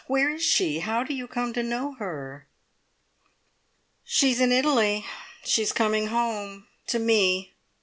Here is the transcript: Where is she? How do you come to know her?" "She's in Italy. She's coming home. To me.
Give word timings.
Where 0.07 0.31
is 0.31 0.41
she? 0.41 0.79
How 0.79 1.03
do 1.03 1.13
you 1.13 1.27
come 1.27 1.53
to 1.53 1.61
know 1.61 1.93
her?" 1.99 2.47
"She's 4.03 4.41
in 4.41 4.51
Italy. 4.51 5.05
She's 5.43 5.71
coming 5.71 6.07
home. 6.07 6.65
To 6.87 6.97
me. 6.97 7.53